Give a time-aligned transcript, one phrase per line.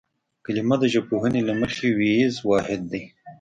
[0.45, 3.03] کلمه د ژبپوهنې له مخې وییز واحد دی